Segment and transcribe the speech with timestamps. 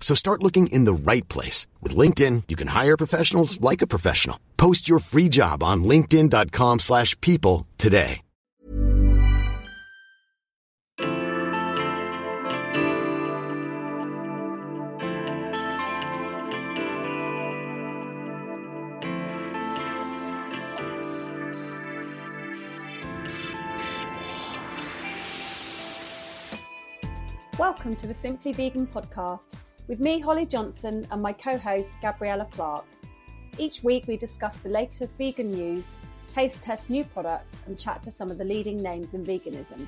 [0.00, 1.68] So start looking in the right place.
[1.80, 4.40] With LinkedIn, you can hire professionals like a professional.
[4.56, 8.22] Post your free job on linkedin.com slash people today.
[27.58, 29.52] Welcome to the Simply Vegan podcast
[29.88, 32.84] with me, Holly Johnson, and my co host, Gabriella Clark.
[33.58, 35.96] Each week, we discuss the latest vegan news,
[36.32, 39.86] taste test new products, and chat to some of the leading names in veganism.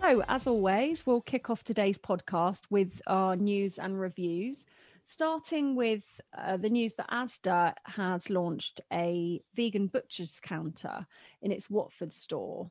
[0.00, 4.64] So, as always, we'll kick off today's podcast with our news and reviews
[5.08, 6.02] starting with
[6.36, 11.06] uh, the news that Asda has launched a vegan butcher's counter
[11.42, 12.70] in its Watford store.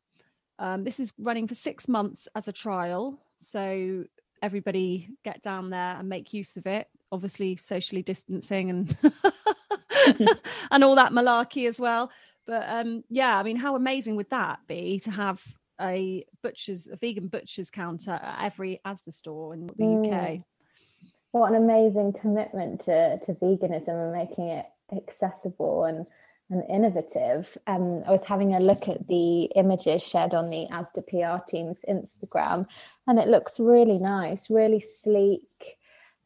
[0.59, 4.06] Um, this is running for six months as a trial, so
[4.41, 6.88] everybody get down there and make use of it.
[7.12, 8.97] Obviously, socially distancing and
[10.72, 12.12] and all that malarkey as well.
[12.45, 15.41] But um, yeah, I mean, how amazing would that be to have
[15.79, 20.38] a butcher's, a vegan butcher's counter at every Asda store in the mm.
[20.38, 20.41] UK?
[21.31, 26.07] what an amazing commitment to, to veganism and making it accessible and
[26.49, 27.57] and innovative.
[27.67, 31.83] Um, I was having a look at the images shared on the ASDA PR team's
[31.87, 32.65] Instagram,
[33.07, 35.77] and it looks really nice, really sleek,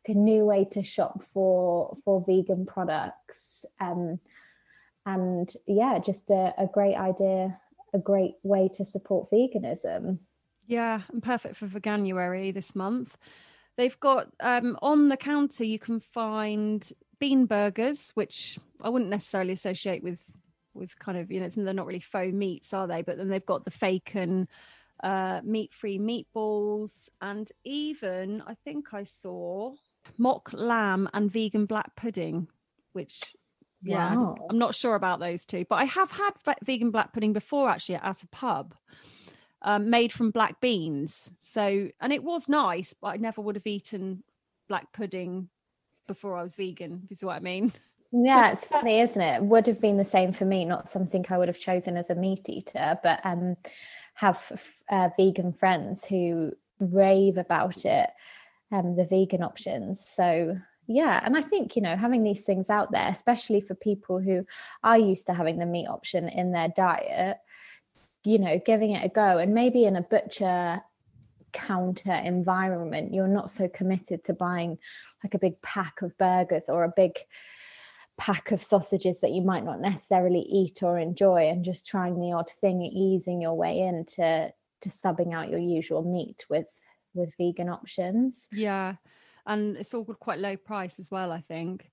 [0.08, 3.66] a new way to shop for for vegan products.
[3.80, 4.20] Um,
[5.06, 7.60] and yeah, just a, a great idea,
[7.94, 10.20] a great way to support veganism.
[10.68, 13.18] Yeah, and perfect for Veganuary this month.
[13.78, 16.88] They've got um, on the counter you can find
[17.20, 20.24] bean burgers, which I wouldn't necessarily associate with
[20.74, 23.02] with kind of you know they're not really faux meats, are they?
[23.02, 24.48] But then they've got the faken
[25.04, 29.74] uh, meat-free meatballs, and even I think I saw
[30.18, 32.48] mock lamb and vegan black pudding,
[32.94, 33.36] which
[33.84, 34.36] yeah, wow.
[34.50, 36.32] I'm not sure about those two, but I have had
[36.64, 38.76] vegan black pudding before actually at a pub
[39.64, 41.32] um, made from black beans.
[41.40, 44.24] So, and it was nice, but I never would have eaten
[44.68, 45.50] black pudding
[46.08, 47.08] before I was vegan.
[47.10, 47.74] Is what I mean.
[48.12, 49.42] Yeah, it's funny, isn't it?
[49.44, 50.66] Would have been the same for me.
[50.66, 53.56] Not something I would have chosen as a meat eater, but um,
[54.16, 54.52] have
[54.90, 58.10] uh, vegan friends who rave about it,
[58.72, 60.06] um, the vegan options.
[60.06, 60.58] So
[60.88, 64.46] yeah, and I think you know having these things out there, especially for people who
[64.84, 67.38] are used to having the meat option in their diet,
[68.24, 70.82] you know giving it a go and maybe in a butcher
[71.54, 74.78] counter environment you're not so committed to buying
[75.24, 77.18] like a big pack of burgers or a big
[78.22, 82.32] pack of sausages that you might not necessarily eat or enjoy and just trying the
[82.32, 86.68] odd thing easing your way into to subbing out your usual meat with
[87.16, 88.48] with vegan options.
[88.52, 88.96] Yeah
[89.48, 91.90] and it's all quite low price as well i think.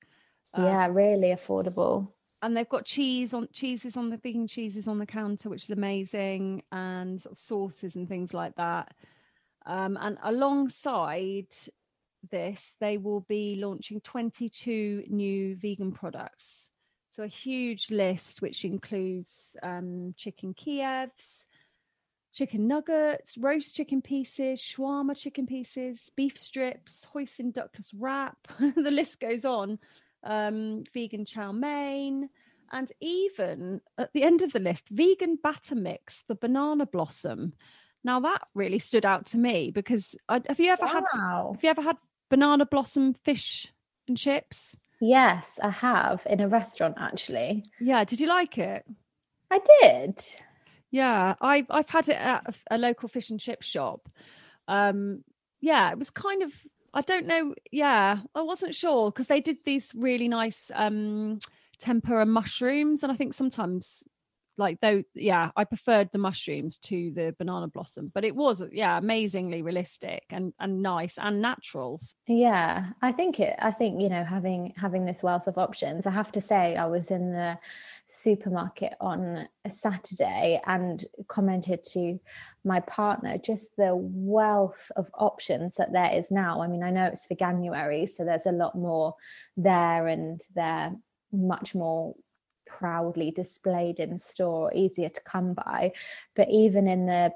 [0.56, 2.08] Yeah um, really affordable.
[2.42, 5.70] and they've got cheese on cheeses on the vegan cheeses on the counter, which is
[5.70, 8.94] amazing, and sort of sauces and things like that.
[9.66, 11.48] Um, and alongside
[12.30, 16.46] this, they will be launching 22 new vegan products.
[17.14, 19.32] So a huge list, which includes
[19.62, 21.44] um, chicken Kievs,
[22.32, 28.36] chicken nuggets, roast chicken pieces, shawarma chicken pieces, beef strips, hoisin duckless wrap.
[28.76, 29.78] the list goes on
[30.22, 32.28] um, vegan chow mein,
[32.70, 37.54] and even at the end of the list, vegan batter mix for banana blossom.
[38.04, 40.88] Now that really stood out to me because I, have you ever wow.
[40.88, 41.04] had
[41.54, 41.96] have you ever had
[42.28, 43.72] banana blossom fish
[44.06, 44.76] and chips?
[45.00, 47.64] Yes, I have in a restaurant actually.
[47.80, 48.84] Yeah, did you like it?
[49.50, 50.22] I did.
[50.90, 54.08] Yeah, I've I've had it at a, a local fish and chip shop.
[54.66, 55.24] Um,
[55.60, 56.52] yeah, it was kind of
[56.94, 57.54] I don't know.
[57.70, 61.38] Yeah, I wasn't sure because they did these really nice um
[61.78, 64.04] tempura mushrooms, and I think sometimes
[64.58, 68.98] like though yeah i preferred the mushrooms to the banana blossom but it was yeah
[68.98, 74.24] amazingly realistic and and nice and naturals yeah i think it i think you know
[74.24, 77.58] having having this wealth of options i have to say i was in the
[78.06, 82.18] supermarket on a saturday and commented to
[82.64, 86.60] my partner just the wealth of options that there is now.
[86.62, 89.14] I mean i know it's for january so there's a lot more
[89.56, 90.92] there and they're
[91.32, 92.14] much more
[92.68, 95.92] proudly displayed in store, easier to come by.
[96.36, 97.32] But even in the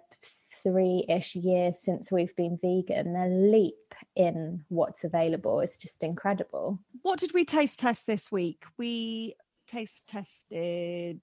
[0.63, 6.79] three ish years since we've been vegan, the leap in what's available is just incredible.
[7.03, 8.63] What did we taste test this week?
[8.77, 9.35] We
[9.69, 11.21] taste tested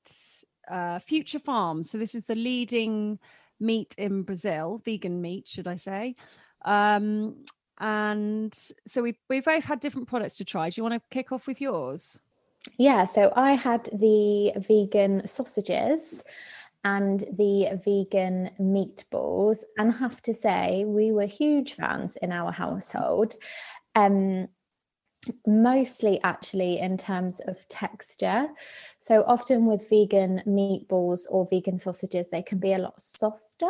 [0.70, 1.90] uh, Future Farms.
[1.90, 3.20] So, this is the leading
[3.60, 6.16] meat in Brazil, vegan meat, should I say.
[6.66, 7.46] Um,
[7.80, 8.58] and
[8.88, 10.70] so we we both had different products to try.
[10.70, 12.20] Do you want to kick off with yours?
[12.78, 16.24] Yeah, so I had the vegan sausages
[16.84, 23.36] and the vegan meatballs, and have to say, we were huge fans in our household.
[23.96, 24.48] Um,
[25.46, 28.48] mostly actually in terms of texture.
[29.02, 33.70] So often with vegan meatballs or vegan sausages, they can be a lot softer.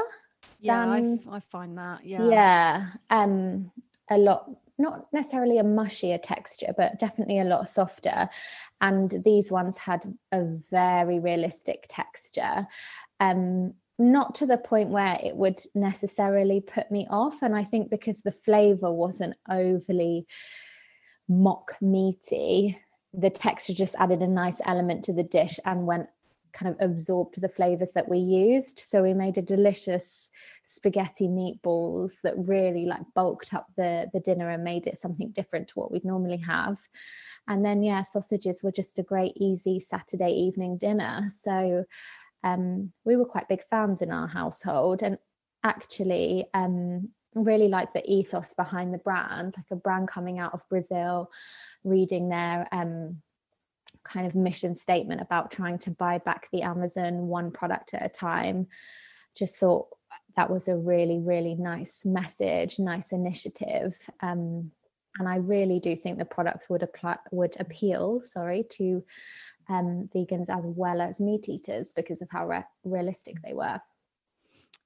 [0.60, 2.06] Yeah, than, I, I find that.
[2.06, 2.30] Yeah.
[2.30, 2.88] Yeah.
[3.10, 3.72] Um,
[4.12, 4.50] a lot
[4.80, 8.30] not necessarily a mushier texture, but definitely a lot softer.
[8.82, 12.68] And these ones had a very realistic texture.
[13.20, 17.42] Um, not to the point where it would necessarily put me off.
[17.42, 20.26] And I think because the flavor wasn't overly
[21.28, 22.80] mock meaty,
[23.14, 26.08] the texture just added a nice element to the dish and went
[26.54, 28.80] kind of absorbed the flavors that we used.
[28.80, 30.30] So we made a delicious
[30.66, 35.68] spaghetti meatballs that really like bulked up the the dinner and made it something different
[35.70, 36.78] to what we'd normally have.
[37.48, 41.32] And then yeah, sausages were just a great easy Saturday evening dinner.
[41.44, 41.86] So
[42.44, 45.18] um, we were quite big fans in our household and
[45.64, 50.68] actually um, really like the ethos behind the brand, like a brand coming out of
[50.70, 51.32] Brazil,
[51.84, 53.22] reading their um,
[54.04, 58.10] kind of mission statement about trying to buy back the Amazon one product at a
[58.10, 58.68] time.
[59.36, 59.88] Just thought
[60.36, 63.98] that was a really, really nice message, nice initiative.
[64.22, 64.72] Um,
[65.18, 69.04] and I really do think the products would apply would appeal, sorry, to
[69.68, 73.80] um, vegans as well as meat eaters because of how re- realistic they were.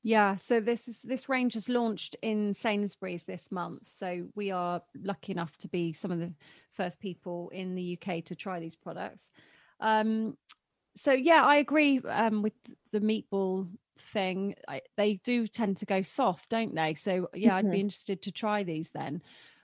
[0.06, 3.90] Yeah, so this is this range has launched in Sainsbury's this month.
[3.98, 6.34] So we are lucky enough to be some of the
[6.74, 9.32] first people in the UK to try these products.
[9.80, 10.38] Um,
[10.98, 12.54] so yeah, I agree um, with
[12.92, 13.70] the meatball
[14.12, 14.56] thing.
[14.68, 16.96] I, they do tend to go soft, don't they?
[16.96, 17.58] So yeah, mm-hmm.
[17.58, 17.86] I'd be mm-hmm.
[17.86, 19.22] interested to try these then.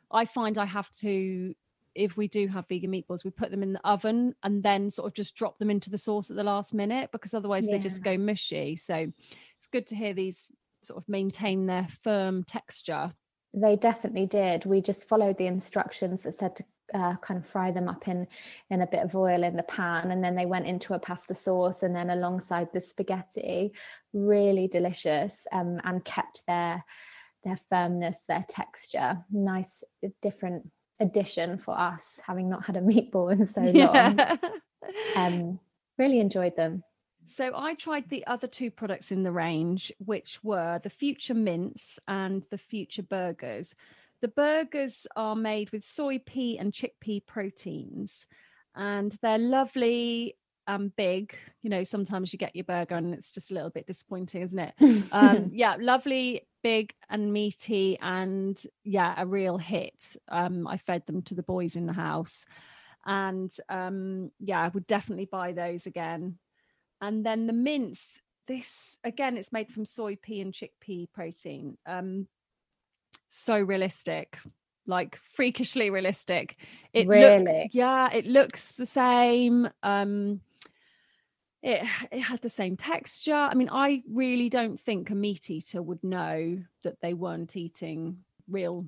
[0.09, 1.53] I find I have to
[1.95, 5.07] if we do have vegan meatballs, we put them in the oven and then sort
[5.07, 7.75] of just drop them into the sauce at the last minute because otherwise yeah.
[7.75, 8.77] they just go mushy.
[8.77, 9.11] So
[9.59, 10.51] it's good to hear these
[10.83, 13.11] sort of maintain their firm texture.
[13.53, 14.65] They definitely did.
[14.65, 16.63] We just followed the instructions that said to
[16.93, 18.25] uh, kind of fry them up in
[18.71, 21.35] in a bit of oil in the pan and then they went into a pasta
[21.35, 23.71] sauce and then alongside the spaghetti
[24.13, 26.83] really delicious um, and kept their
[27.43, 29.83] their firmness their texture nice
[30.19, 30.67] different
[30.99, 34.35] addition for us having not had a meatball in so long yeah.
[35.15, 35.59] um,
[35.99, 36.83] really enjoyed them
[37.29, 41.99] so I tried the other two products in the range, which were the Future Mince
[42.07, 43.73] and the Future Burgers.
[44.21, 48.25] The burgers are made with soy pea and chickpea proteins,
[48.75, 50.35] and they're lovely
[50.67, 51.35] and big.
[51.61, 54.59] You know, sometimes you get your burger and it's just a little bit disappointing, isn't
[54.59, 54.73] it?
[55.11, 60.15] um, yeah, lovely, big and meaty, and yeah, a real hit.
[60.27, 62.45] Um, I fed them to the boys in the house,
[63.05, 66.37] and um, yeah, I would definitely buy those again.
[67.01, 71.77] And then the mince, this again, it's made from soy pea and chickpea protein.
[71.85, 72.27] Um,
[73.29, 74.37] so realistic
[74.89, 76.57] like freakishly realistic.
[76.93, 77.63] It really?
[77.63, 79.69] look, yeah it looks the same.
[79.83, 80.41] Um
[81.61, 83.33] it it had the same texture.
[83.33, 88.17] I mean i really don't think a meat eater would know that they weren't eating
[88.49, 88.85] real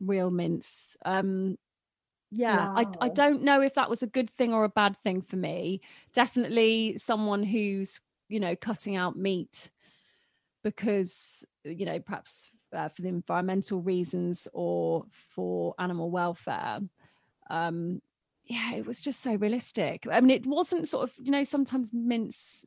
[0.00, 0.96] real mince.
[1.04, 1.58] Um
[2.34, 5.20] yeah I, I don't know if that was a good thing or a bad thing
[5.22, 5.82] for me.
[6.14, 9.68] Definitely someone who's you know cutting out meat
[10.64, 16.80] because you know perhaps uh, for the environmental reasons or for animal welfare
[17.50, 18.00] um
[18.44, 20.06] yeah it was just so realistic.
[20.10, 22.64] I mean it wasn't sort of you know sometimes mince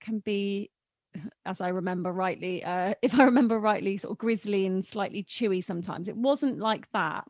[0.00, 0.70] can be
[1.44, 5.62] as i remember rightly uh if i remember rightly sort of grizzly and slightly chewy
[5.64, 6.08] sometimes.
[6.08, 7.24] It wasn't like that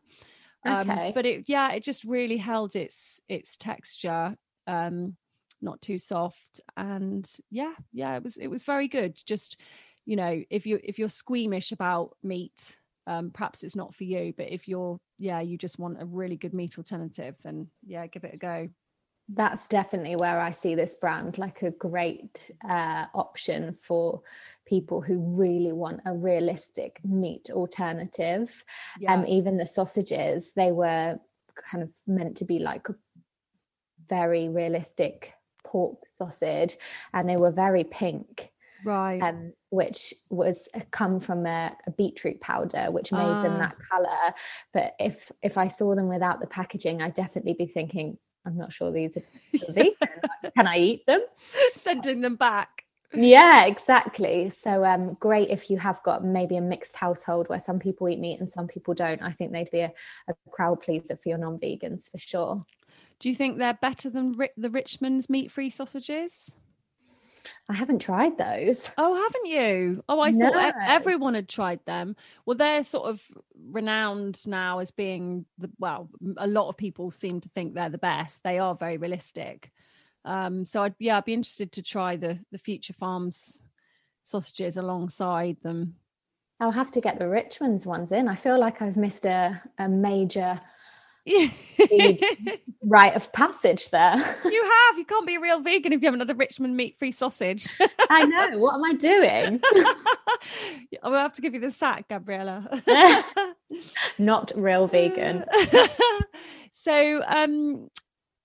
[0.68, 1.12] um, Okay.
[1.14, 5.16] but it yeah it just really held its its texture um
[5.60, 6.60] not too soft.
[6.76, 9.18] And yeah yeah it was it was very good.
[9.26, 9.60] Just
[10.06, 14.32] you know if you if you're squeamish about meat um perhaps it's not for you
[14.36, 18.24] but if you're yeah you just want a really good meat alternative then yeah give
[18.24, 18.68] it a go
[19.34, 24.22] that's definitely where I see this brand like a great uh, option for
[24.66, 28.64] people who really want a realistic meat alternative.
[29.00, 31.18] yeah Um, even the sausages, they were
[31.54, 32.94] kind of meant to be like a
[34.08, 36.76] very realistic pork sausage,
[37.12, 38.50] and they were very pink.
[38.84, 43.58] right um, which was uh, come from a, a beetroot powder, which made them Ah.
[43.58, 44.34] that color.
[44.72, 48.16] But if if I saw them without the packaging, I'd definitely be thinking,
[48.48, 49.22] I'm not sure these are
[49.72, 49.94] vegan.
[50.56, 51.20] Can I eat them?
[51.84, 54.50] sending them back Yeah, exactly.
[54.50, 58.18] So um, great if you have got maybe a mixed household where some people eat
[58.18, 59.22] meat and some people don't.
[59.22, 59.92] I think they'd be a,
[60.28, 62.64] a crowd pleaser for your non-vegans for sure.
[63.20, 66.54] do you think they're better than Ri- the richmond's meat-free sausages
[67.68, 68.90] I haven't tried those.
[68.96, 70.02] Oh, haven't you?
[70.08, 72.16] Oh, I thought e- everyone had tried them.
[72.46, 73.20] Well, they're sort of
[73.70, 77.98] renowned now as being the well, a lot of people seem to think they're the
[77.98, 78.40] best.
[78.42, 79.70] They are very realistic.
[80.24, 83.58] Um, so I'd yeah, I'd be interested to try the the Future Farms
[84.22, 85.94] sausages alongside them.
[86.60, 88.28] I'll have to get the Richmond's ones in.
[88.28, 90.58] I feel like I've missed a, a major
[92.82, 94.16] rite of passage there.
[94.44, 94.98] You have.
[94.98, 97.76] You can't be a real vegan if you haven't had a Richmond meat-free sausage.
[98.10, 98.58] I know.
[98.58, 99.60] What am I doing?
[101.02, 102.82] I will have to give you the sack, Gabriella.
[104.18, 105.44] Not real vegan.
[106.72, 107.90] so um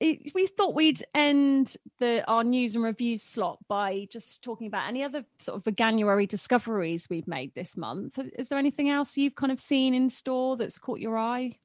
[0.04, 4.90] it, we thought we'd end the our news and reviews slot by just talking about
[4.90, 8.20] any other sort of veganuary discoveries we've made this month.
[8.38, 11.58] Is there anything else you've kind of seen in store that's caught your eye?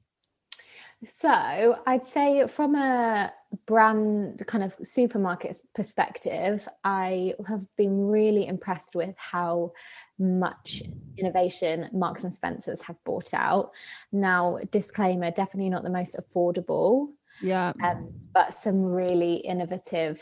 [1.03, 3.31] So I'd say from a
[3.65, 9.71] brand kind of supermarket perspective, I have been really impressed with how
[10.17, 10.83] much
[11.17, 13.71] innovation Marks and Spencers have brought out.
[14.11, 17.07] Now, disclaimer, definitely not the most affordable,
[17.39, 17.71] Yeah.
[17.81, 20.21] um, but some really innovative,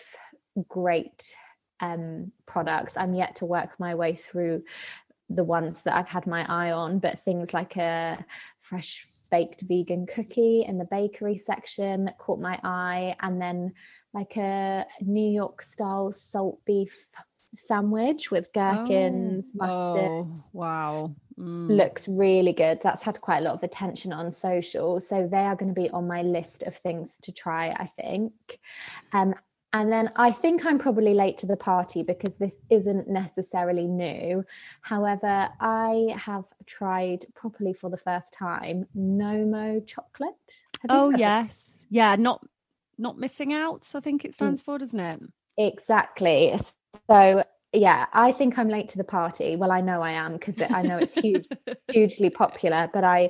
[0.67, 1.35] great
[1.79, 2.97] um, products.
[2.97, 4.63] I'm yet to work my way through
[5.29, 8.23] the ones that I've had my eye on, but things like a
[8.61, 13.73] fresh baked vegan cookie in the bakery section that caught my eye, and then
[14.13, 17.07] like a New York style salt beef
[17.55, 21.15] sandwich with gherkins, mustard Oh, wow.
[21.39, 21.77] Mm.
[21.77, 22.79] looks really good.
[22.81, 24.99] That's had quite a lot of attention on social.
[24.99, 28.33] So they are going to be on my list of things to try, I think.
[29.13, 29.35] Um,
[29.73, 34.45] and then I think I'm probably late to the party because this isn't necessarily new.
[34.81, 40.35] However, I have tried properly for the first time Nomo chocolate.
[40.89, 41.71] Oh yes.
[41.89, 42.45] Yeah, not
[42.97, 44.25] not missing out, I think Mm.
[44.25, 45.21] it stands for, doesn't it?
[45.57, 46.57] Exactly.
[47.09, 47.43] So
[47.73, 49.55] yeah, I think I'm late to the party.
[49.55, 51.47] Well, I know I am because I know it's huge,
[51.91, 52.89] hugely popular.
[52.91, 53.29] But I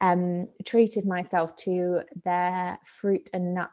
[0.00, 3.70] um, treated myself to their fruit and nut.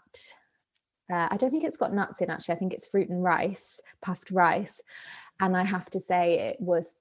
[1.11, 2.55] Uh, I don't think it's got nuts in actually.
[2.55, 4.81] I think it's fruit and rice, puffed rice,
[5.39, 6.95] and I have to say it was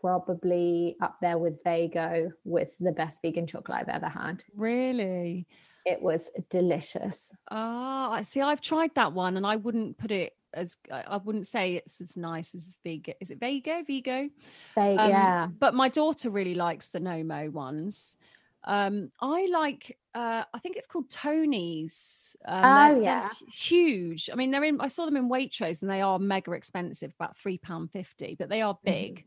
[0.00, 4.44] probably up there with Vago with the best vegan chocolate I've ever had.
[4.56, 5.46] Really?
[5.86, 7.32] It was delicious.
[7.50, 8.40] Ah, I see.
[8.40, 12.00] I've tried that one, and I wouldn't put it as I I wouldn't say it's
[12.00, 13.12] as nice as Vigo.
[13.20, 13.82] Is it Vigo?
[13.86, 14.28] Vigo?
[14.76, 15.46] They, Um, yeah.
[15.58, 18.16] But my daughter really likes the Nomo ones.
[18.64, 19.96] Um, I like.
[20.14, 22.36] Uh, I think it's called Tony's.
[22.44, 23.32] Um, Oh, they're- they're yeah.
[23.52, 24.28] huge.
[24.32, 24.80] I mean, they're in.
[24.80, 28.48] I saw them in Waitrose, and they are mega expensive, about three pound fifty, but
[28.48, 28.84] they are Mm-hmm.
[28.84, 29.24] big.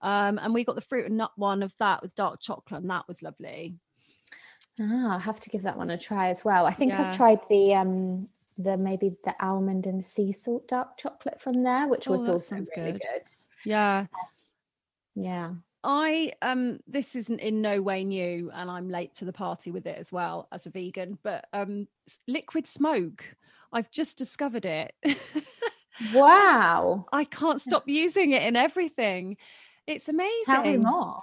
[0.00, 2.90] Um, and we got the fruit and nut one of that with dark chocolate, and
[2.90, 3.74] that was lovely.
[4.80, 6.64] Ah, I'll have to give that one a try as well.
[6.66, 7.08] I think Yeah.
[7.08, 8.24] I've tried the um
[8.58, 12.56] the maybe the almond and sea salt dark chocolate from there, which Oh, was also
[12.56, 13.00] sounds really good.
[13.00, 13.28] good.
[13.64, 14.06] Yeah.
[15.16, 15.54] Yeah.
[15.84, 19.86] I um this isn't in no way new and I'm late to the party with
[19.86, 21.86] it as well as a vegan but um
[22.26, 23.24] liquid smoke
[23.72, 24.94] I've just discovered it
[26.12, 27.06] Wow.
[27.12, 29.36] I can't stop using it in everything
[29.86, 31.22] it's amazing Tell me more.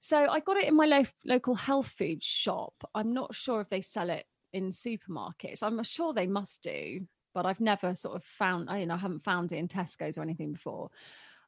[0.00, 3.68] so I got it in my lo- local health food shop I'm not sure if
[3.68, 5.62] they sell it in supermarkets.
[5.62, 8.70] I'm sure they must do, but I've never sort of found.
[8.70, 10.90] I you know I haven't found it in Tesco's or anything before.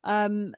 [0.05, 0.55] Um,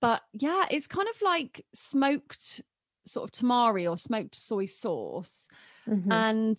[0.00, 2.62] but yeah, it's kind of like smoked
[3.06, 5.48] sort of tamari or smoked soy sauce,
[5.88, 6.10] mm-hmm.
[6.10, 6.58] and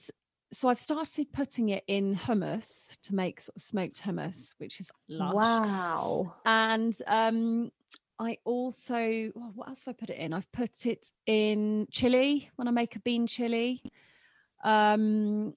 [0.53, 4.89] so I've started putting it in hummus to make sort of smoked hummus, which is
[5.07, 5.33] lush.
[5.33, 6.35] Wow.
[6.45, 7.71] And um,
[8.19, 8.95] I also,
[9.35, 10.33] oh, what else have I put it in?
[10.33, 13.81] I've put it in chili when I make a bean chili.
[14.63, 15.53] Um,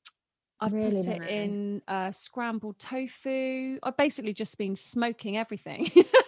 [0.61, 1.21] I've really put nice.
[1.21, 3.79] it in uh, scrambled tofu.
[3.83, 5.91] I've basically just been smoking everything.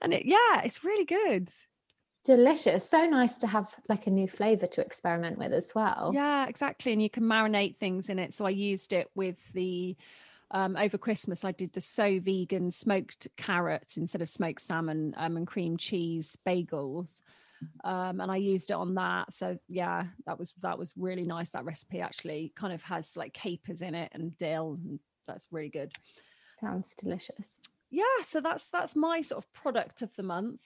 [0.00, 1.50] and it, yeah, it's really good.
[2.24, 2.88] Delicious.
[2.88, 6.10] So nice to have like a new flavor to experiment with as well.
[6.12, 6.92] Yeah exactly.
[6.92, 8.34] And you can marinate things in it.
[8.34, 9.96] So i used it with the
[10.52, 15.36] um, over christmas i did the so vegan smoked carrots instead of smoked salmon um,
[15.36, 17.08] and cream cheese bagels.
[17.84, 19.32] Um, and i used it on that.
[19.32, 21.48] So yeah that was that was really nice.
[21.50, 25.70] That recipe actually kind of has like capers in it and dill and that's really
[25.70, 25.92] good.
[26.60, 27.46] Sounds delicious
[27.90, 30.60] yeah so that's that's my sort of product of the month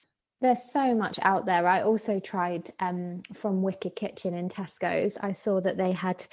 [0.45, 1.67] there's so much out there.
[1.67, 5.17] I also tried um, from Wicked Kitchen in Tesco's.
[5.19, 6.27] I saw that they had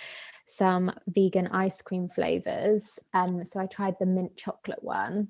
[0.47, 2.99] some vegan ice cream flavors.
[3.13, 5.29] Um, so I tried the mint chocolate one.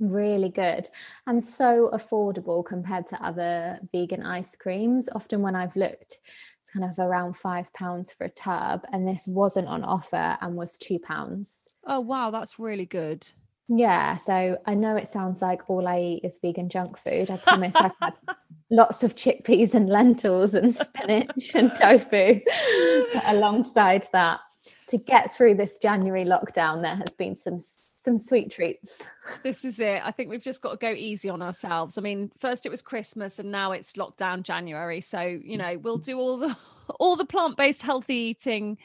[0.00, 0.90] Really good
[1.26, 5.08] and so affordable compared to other vegan ice creams.
[5.14, 6.18] Often, when I've looked,
[6.60, 10.56] it's kind of around five pounds for a tub, and this wasn't on offer and
[10.56, 11.68] was two pounds.
[11.86, 13.26] Oh, wow, that's really good.
[13.68, 17.30] Yeah, so I know it sounds like all I eat is vegan junk food.
[17.30, 18.14] I promise I've had
[18.70, 22.40] lots of chickpeas and lentils and spinach and tofu
[23.26, 24.40] alongside that.
[24.88, 27.58] To get through this January lockdown, there has been some
[27.96, 29.02] some sweet treats.
[29.42, 30.00] This is it.
[30.04, 31.98] I think we've just got to go easy on ourselves.
[31.98, 35.00] I mean, first it was Christmas and now it's lockdown January.
[35.00, 36.56] So, you know, we'll do all the
[37.00, 38.78] all the plant-based healthy eating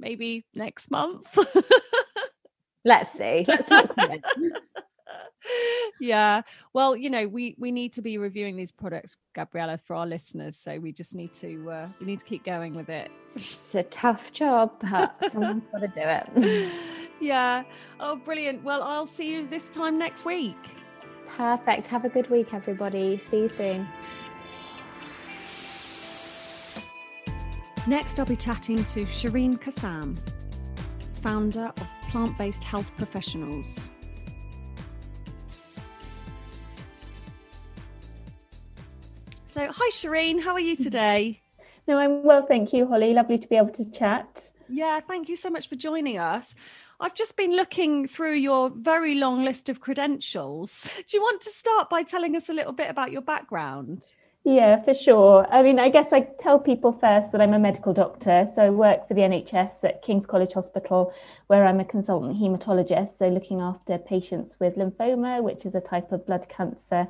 [0.00, 1.28] maybe next month.
[2.84, 3.44] Let's see.
[3.46, 3.70] Let's,
[6.00, 6.42] yeah.
[6.72, 10.56] Well you know we we need to be reviewing these products gabriella for our listeners
[10.56, 13.10] so we just need to uh, we need to keep going with it.
[13.34, 16.72] It's a tough job but someone's got to do it.
[17.20, 17.62] Yeah.
[18.00, 18.64] Oh brilliant.
[18.64, 20.56] Well i'll see you this time next week.
[21.28, 21.86] Perfect.
[21.86, 23.16] Have a good week everybody.
[23.18, 23.88] See you soon.
[27.86, 30.18] Next i'll be chatting to shireen kassam
[31.22, 33.88] founder of plant based health professionals.
[39.50, 41.40] So, hi Shireen, how are you today?
[41.86, 43.12] No, I'm well, thank you, Holly.
[43.12, 44.50] Lovely to be able to chat.
[44.70, 46.54] Yeah, thank you so much for joining us.
[46.98, 50.88] I've just been looking through your very long list of credentials.
[50.96, 54.12] Do you want to start by telling us a little bit about your background?
[54.46, 55.46] Yeah, for sure.
[55.50, 58.46] I mean, I guess I tell people first that I'm a medical doctor.
[58.54, 61.14] So I work for the NHS at King's College Hospital,
[61.46, 63.16] where I'm a consultant haematologist.
[63.16, 67.08] So looking after patients with lymphoma, which is a type of blood cancer,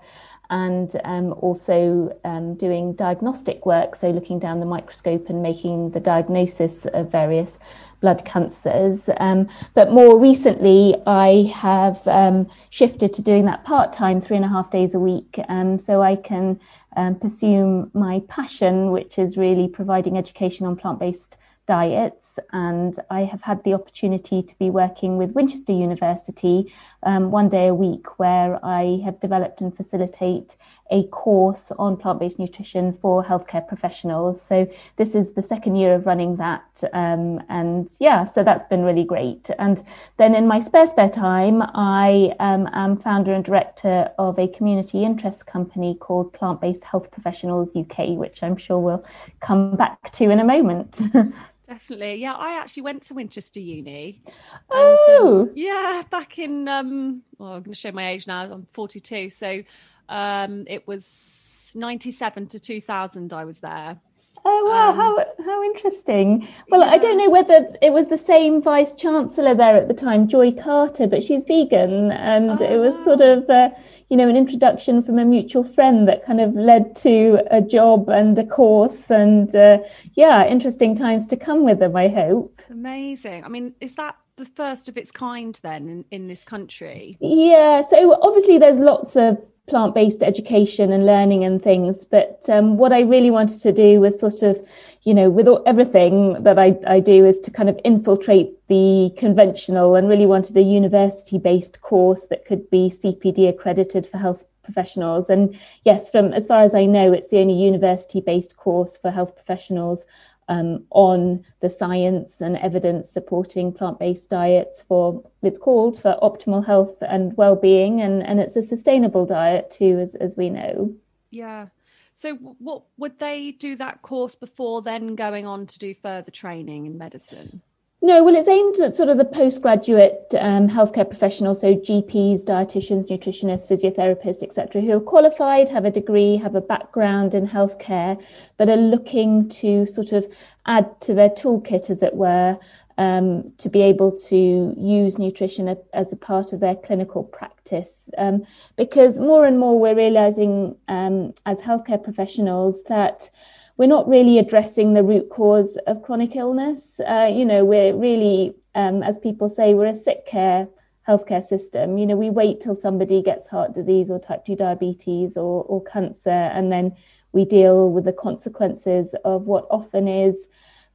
[0.49, 3.97] and um, also um, doing diagnostic work.
[3.97, 7.59] So looking down the microscope and making the diagnosis of various
[8.05, 9.09] blood cancers.
[9.17, 14.45] Um, but more recently, I have um, shifted to doing that part time, three and
[14.45, 16.61] a half days a week, um, so I can
[16.97, 22.24] um, pursue my passion, which is really providing education on plant based diets.
[22.53, 27.69] And I have had the opportunity to be working with Winchester University um, one day
[27.69, 30.57] a week, where I have developed and facilitate
[30.91, 34.41] a course on plant based nutrition for healthcare professionals.
[34.41, 36.83] So, this is the second year of running that.
[36.93, 39.51] Um, and yeah, so that's been really great.
[39.59, 39.83] And
[40.17, 45.05] then in my spare, spare time, I um, am founder and director of a community
[45.05, 49.05] interest company called Plant Based Health Professionals UK, which I'm sure we'll
[49.41, 51.01] come back to in a moment.
[51.75, 52.15] Definitely.
[52.17, 54.23] Yeah, I actually went to Winchester Uni.
[54.27, 54.35] And,
[54.71, 55.41] oh.
[55.43, 58.45] Um, yeah, back in um well, I'm gonna show my age now.
[58.45, 59.29] I'm 42.
[59.31, 59.63] So
[60.09, 63.99] um it was 97 to 2000 I was there.
[64.47, 66.47] Oh wow, um, how how interesting.
[66.69, 66.93] Well, yeah.
[66.93, 70.53] I don't know whether it was the same vice chancellor there at the time, Joy
[70.53, 73.39] Carter, but she's vegan, and it was sort ah.
[73.39, 73.71] of uh,
[74.11, 78.11] you know an introduction from a mutual friend that kind of led to a job
[78.11, 79.79] and a course, and uh,
[80.15, 81.97] yeah, interesting times to come with them.
[81.97, 82.61] I hope.
[82.69, 83.45] Amazing.
[83.45, 87.17] I mean, is that the first of its kind then in, in this country?
[87.21, 87.83] Yeah.
[87.83, 92.05] So obviously, there's lots of plant based education and learning and things.
[92.05, 94.65] But um, what I really wanted to do was sort of,
[95.03, 99.11] you know, with all, everything that I, I do is to kind of infiltrate the
[99.17, 104.45] conventional and really wanted a university based course that could be CPD accredited for health
[104.63, 105.29] professionals.
[105.29, 109.11] And yes, from as far as I know, it's the only university based course for
[109.11, 110.05] health professionals
[110.49, 116.97] um, on the science and evidence supporting plant-based diets for it's called for optimal health
[117.01, 120.95] and well-being and, and it's a sustainable diet too as, as we know.
[121.31, 121.69] Yeah.
[122.13, 126.87] So what would they do that course before then going on to do further training
[126.87, 127.63] in medicine
[128.05, 133.09] no, well, it's aimed at sort of the postgraduate um, healthcare professionals, so GPs, dietitians,
[133.09, 138.23] nutritionists, physiotherapists, etc., who are qualified, have a degree, have a background in healthcare,
[138.59, 140.31] but are looking to sort of
[140.67, 142.59] add to their toolkit, as it were,
[142.99, 148.11] um, to be able to use nutrition as a part of their clinical practice.
[148.19, 148.45] Um,
[148.77, 153.31] because more and more we're realizing um, as healthcare professionals that
[153.77, 157.01] we're not really addressing the root cause of chronic illness.
[157.01, 160.69] Uh, you know, we're really, um, as people say, we're a sick care
[161.09, 161.99] healthcare system.
[161.99, 165.83] You know, we wait till somebody gets heart disease or type 2 diabetes or, or
[165.83, 166.97] cancer, and then
[167.33, 170.49] we deal with the consequences of what often is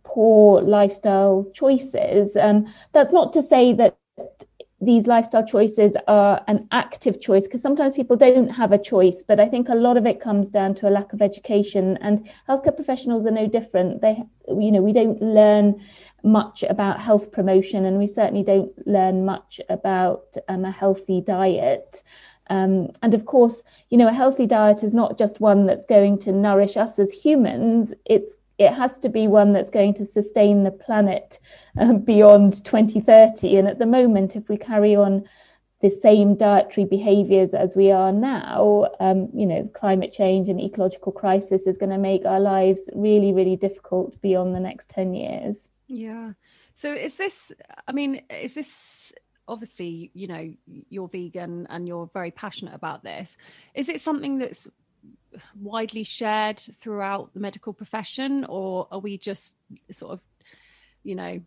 [0.03, 2.35] poor lifestyle choices.
[2.35, 3.97] Um, that's not to say that
[4.81, 9.39] these lifestyle choices are an active choice because sometimes people don't have a choice but
[9.39, 12.75] i think a lot of it comes down to a lack of education and healthcare
[12.75, 14.01] professionals are no different.
[14.01, 15.81] They you know we don't learn
[16.23, 22.03] much about health promotion and we certainly don't learn much about um, a healthy diet.
[22.51, 26.17] Um, and of course you know a healthy diet is not just one that's going
[26.19, 30.63] to nourish us as humans it's it has to be one that's going to sustain
[30.63, 31.39] the planet
[31.79, 33.55] uh, beyond 2030.
[33.57, 35.23] And at the moment, if we carry on
[35.81, 41.13] the same dietary behaviors as we are now, um, you know, climate change and ecological
[41.13, 45.69] crisis is going to make our lives really, really difficult beyond the next 10 years.
[45.87, 46.33] Yeah.
[46.75, 47.53] So is this,
[47.87, 48.73] I mean, is this
[49.47, 53.37] obviously, you know, you're vegan and you're very passionate about this.
[53.73, 54.67] Is it something that's
[55.59, 59.55] widely shared throughout the medical profession, or are we just
[59.91, 60.19] sort of,
[61.03, 61.41] you know,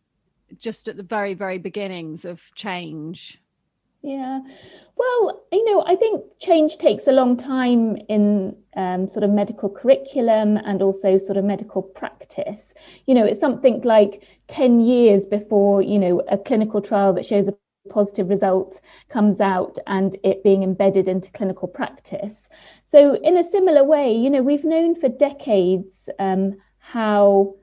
[0.59, 3.41] just at the very, very beginnings of change?
[4.05, 4.41] Yeah,
[4.97, 9.69] well, you know, I think change takes a long time in um, sort of medical
[9.69, 12.75] curriculum and also sort of medical practice.
[13.07, 17.47] You know, it's something like 10 years before, you know, a clinical trial that shows
[17.47, 17.55] a
[17.89, 22.49] positive result comes out and it being embedded into clinical practice.
[22.85, 27.55] So, in a similar way, you know, we've known for decades um, how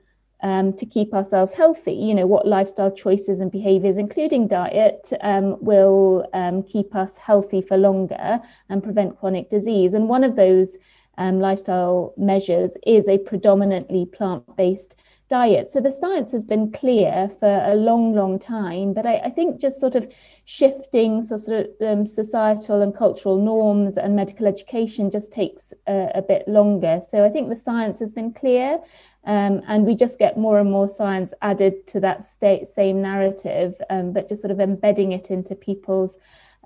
[0.42, 5.56] um, to keep ourselves healthy, you know, what lifestyle choices and behaviors, including diet, um,
[5.62, 9.92] will um, keep us healthy for longer and prevent chronic disease.
[9.92, 10.76] And one of those
[11.18, 14.94] um, lifestyle measures is a predominantly plant based
[15.30, 15.70] diet.
[15.70, 19.60] So the science has been clear for a long, long time, but I, I think
[19.60, 20.12] just sort of
[20.44, 26.22] shifting sort of um, societal and cultural norms and medical education just takes a, a,
[26.22, 27.00] bit longer.
[27.08, 28.80] So I think the science has been clear,
[29.24, 33.74] um, and we just get more and more science added to that state, same narrative,
[33.88, 36.18] um, but just sort of embedding it into people's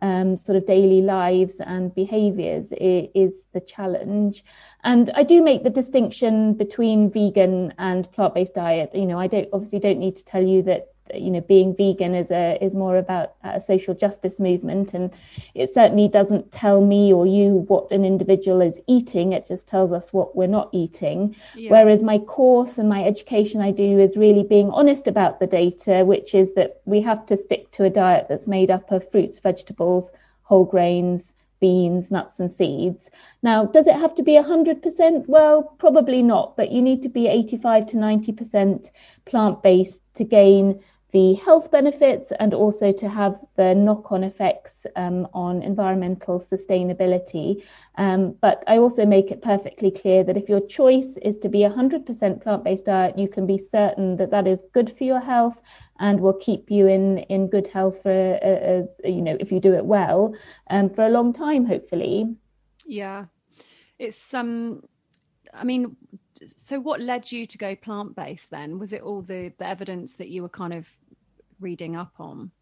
[0.02, 4.44] um, sort of daily lives and behaviors is, is, the challenge.
[4.82, 8.90] And I do make the distinction between vegan and plant-based diet.
[8.94, 12.14] You know, I don't obviously don't need to tell you that you know being vegan
[12.14, 15.10] is a is more about a social justice movement and
[15.54, 19.92] it certainly doesn't tell me or you what an individual is eating it just tells
[19.92, 21.70] us what we're not eating yeah.
[21.70, 26.04] whereas my course and my education i do is really being honest about the data
[26.04, 29.38] which is that we have to stick to a diet that's made up of fruits
[29.38, 30.10] vegetables
[30.42, 33.08] whole grains beans, nuts, and seeds.
[33.42, 35.26] Now, does it have to be 100%?
[35.26, 38.90] Well, probably not, but you need to be 85 to 90%
[39.24, 40.82] plant based to gain
[41.14, 47.62] the health benefits and also to have the knock on effects um, on environmental sustainability.
[47.94, 51.60] Um, but I also make it perfectly clear that if your choice is to be
[51.60, 55.56] 100% plant based diet, you can be certain that that is good for your health
[56.00, 59.72] and will keep you in, in good health for, uh, you know, if you do
[59.72, 60.34] it well,
[60.70, 62.34] um, for a long time, hopefully.
[62.84, 63.26] Yeah.
[64.00, 64.82] It's, um,
[65.52, 65.96] I mean,
[66.56, 68.80] so what led you to go plant based then?
[68.80, 70.88] Was it all the, the evidence that you were kind of
[71.64, 72.52] reading up on?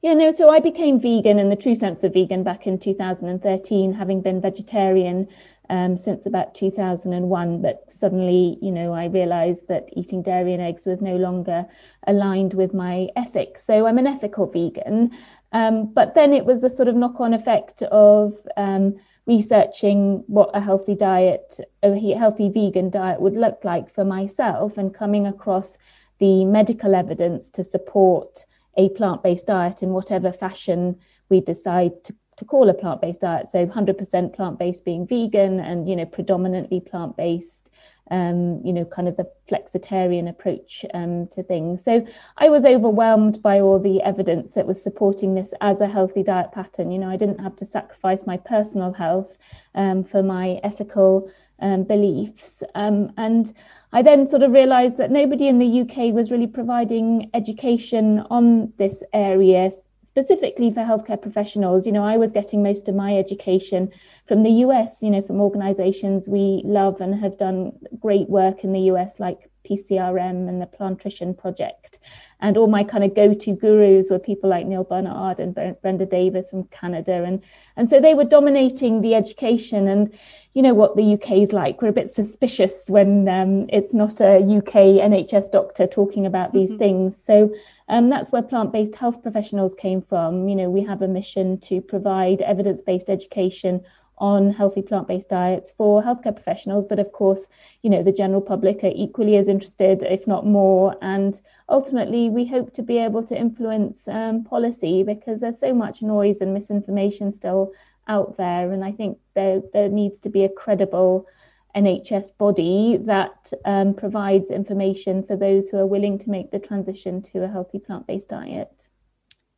[0.00, 3.92] Yeah, no, so I became vegan in the true sense of vegan back in 2013,
[3.92, 5.26] having been vegetarian
[5.70, 7.62] um, since about 2001.
[7.62, 11.66] But suddenly, you know, I realized that eating dairy and eggs was no longer
[12.06, 13.64] aligned with my ethics.
[13.66, 15.10] So I'm an ethical vegan.
[15.52, 18.94] Um, but then it was the sort of knock on effect of um,
[19.26, 24.94] researching what a healthy diet, a healthy vegan diet would look like for myself and
[24.94, 25.76] coming across
[26.22, 28.44] the medical evidence to support
[28.76, 30.96] a plant based diet in whatever fashion
[31.28, 33.50] we decide to, to call a plant based diet.
[33.50, 37.70] So 100% plant based being vegan and, you know, predominantly plant based
[38.12, 41.82] um, you know, kind of the flexitarian approach um, to things.
[41.82, 42.06] So
[42.36, 46.52] I was overwhelmed by all the evidence that was supporting this as a healthy diet
[46.52, 46.90] pattern.
[46.90, 49.36] You know, I didn't have to sacrifice my personal health
[49.74, 51.30] um, for my ethical
[51.60, 52.62] um, beliefs.
[52.74, 53.54] Um, and
[53.94, 58.72] I then sort of realized that nobody in the UK was really providing education on
[58.78, 59.70] this area
[60.02, 61.86] specifically for healthcare professionals.
[61.86, 63.90] You know, I was getting most of my education
[64.26, 68.72] from the US, you know, from organizations we love and have done great work in
[68.72, 71.98] the US, like PCRM and the Plantrition Project.
[72.40, 76.50] And all my kind of go-to gurus were people like Neal Barnard and Brenda Davis
[76.50, 77.24] from Canada.
[77.24, 77.42] And,
[77.76, 79.86] and so they were dominating the education.
[79.86, 80.12] And
[80.54, 81.80] you know what the UK is like.
[81.80, 86.70] We're a bit suspicious when um, it's not a UK NHS doctor talking about these
[86.70, 86.78] mm-hmm.
[86.78, 87.16] things.
[87.26, 87.54] So
[87.88, 90.48] um, that's where plant-based health professionals came from.
[90.48, 93.82] You know, we have a mission to provide evidence-based education
[94.22, 97.48] on healthy plant-based diets for healthcare professionals but of course
[97.82, 102.46] you know the general public are equally as interested if not more and ultimately we
[102.46, 107.32] hope to be able to influence um, policy because there's so much noise and misinformation
[107.32, 107.72] still
[108.06, 111.26] out there and i think there there needs to be a credible
[111.74, 117.22] NHS body that um, provides information for those who are willing to make the transition
[117.22, 118.68] to a healthy plant based diet.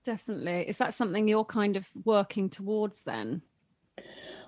[0.05, 0.68] Definitely.
[0.68, 3.42] Is that something you're kind of working towards then?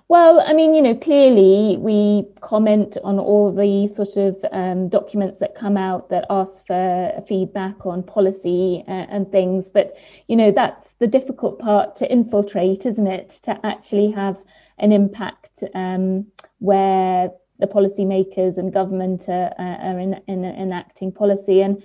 [0.09, 5.39] Well, I mean, you know, clearly we comment on all the sort of um, documents
[5.39, 9.69] that come out that ask for feedback on policy uh, and things.
[9.69, 13.41] But, you know, that's the difficult part to infiltrate, isn't it?
[13.43, 14.41] To actually have
[14.77, 16.27] an impact um,
[16.59, 21.59] where the policymakers and government are, are in, in, enacting policy.
[21.61, 21.83] And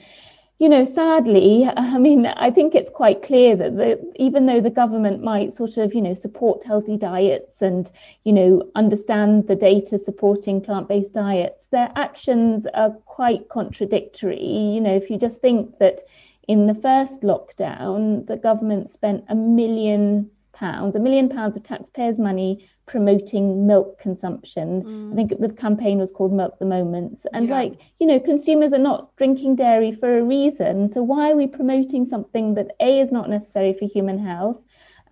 [0.63, 4.71] you know, sadly, I mean, I think it's quite clear that the, even though the
[4.71, 7.91] government might sort of, you know, support healthy diets and,
[8.23, 14.47] you know, understand the data supporting plant based diets, their actions are quite contradictory.
[14.47, 16.03] You know, if you just think that
[16.47, 22.19] in the first lockdown, the government spent a million pounds, a million pounds of taxpayers'
[22.19, 24.83] money promoting milk consumption.
[24.83, 25.13] Mm.
[25.13, 27.25] I think the campaign was called Milk the Moments.
[27.33, 27.55] And yeah.
[27.55, 30.89] like, you know, consumers are not drinking dairy for a reason.
[30.89, 34.59] So why are we promoting something that A is not necessary for human health?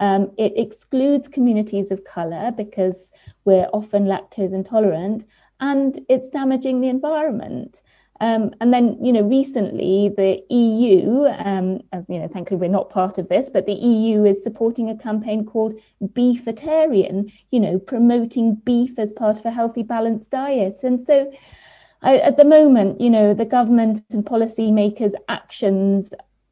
[0.00, 3.10] Um, it excludes communities of colour because
[3.44, 5.26] we're often lactose intolerant
[5.60, 7.82] and it's damaging the environment.
[8.20, 13.16] Um, and then, you know, recently the EU, um, you know, thankfully we're not part
[13.16, 15.74] of this, but the EU is supporting a campaign called
[16.12, 20.80] Beefitarian, you know, promoting beef as part of a healthy, balanced diet.
[20.82, 21.32] And so
[22.02, 26.10] I, at the moment, you know, the government and policymakers' actions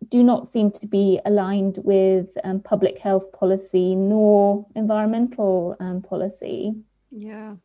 [0.08, 6.74] do not seem to be aligned with um, public health policy nor environmental um, policy.
[7.10, 7.56] Yeah.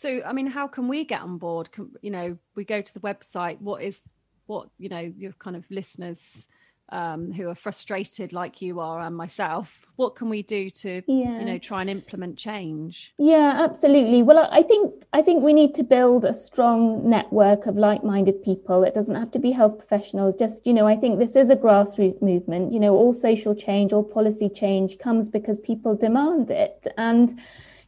[0.00, 1.72] So, I mean, how can we get on board?
[1.72, 3.60] Can, you know, we go to the website.
[3.60, 4.00] What is
[4.46, 6.46] what you know your kind of listeners
[6.90, 9.68] um, who are frustrated like you are and myself?
[9.96, 11.40] What can we do to yeah.
[11.40, 13.12] you know try and implement change?
[13.18, 14.22] Yeah, absolutely.
[14.22, 18.84] Well, I think I think we need to build a strong network of like-minded people.
[18.84, 20.36] It doesn't have to be health professionals.
[20.38, 22.72] Just you know, I think this is a grassroots movement.
[22.72, 27.36] You know, all social change, all policy change comes because people demand it and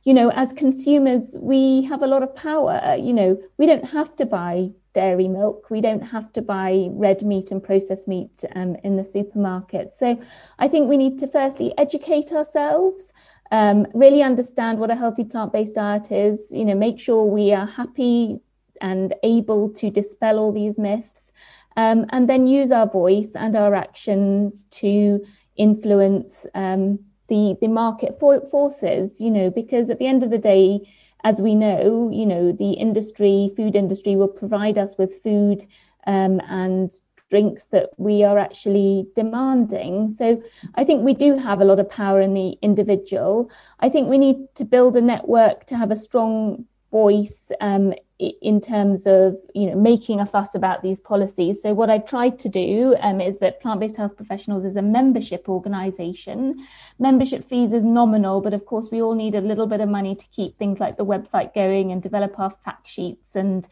[0.04, 2.96] you know, as consumers, we have a lot of power.
[2.98, 5.70] You know, we don't have to buy dairy milk.
[5.70, 9.94] We don't have to buy red meat and processed meat um, in the supermarket.
[9.98, 10.20] So
[10.58, 13.12] I think we need to firstly educate ourselves,
[13.52, 17.52] um, really understand what a healthy plant based diet is, you know, make sure we
[17.52, 18.40] are happy
[18.80, 21.30] and able to dispel all these myths,
[21.76, 25.24] um, and then use our voice and our actions to
[25.56, 26.46] influence.
[26.54, 30.80] Um, the the market for, forces you know because at the end of the day
[31.24, 35.64] as we know you know the industry food industry will provide us with food
[36.06, 36.92] um, and
[37.30, 40.10] drinks that we are actually demanding.
[40.10, 40.42] So
[40.74, 43.50] i think we do have a lot of power in the individual.
[43.78, 47.94] I think we need to build a network to have a strong voice um,
[48.42, 51.62] in terms of you know making a fuss about these policies.
[51.62, 55.48] So what I've tried to do um, is that Plant-Based Health Professionals is a membership
[55.48, 56.66] organisation.
[56.98, 60.14] Membership fees is nominal, but of course we all need a little bit of money
[60.14, 63.68] to keep things like the website going and develop our fact sheets and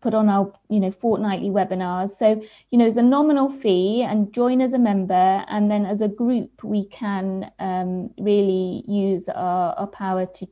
[0.00, 4.32] put on our you know fortnightly webinars so you know there's a nominal fee and
[4.32, 9.72] join as a member and then as a group we can um, really use our,
[9.74, 10.46] our power to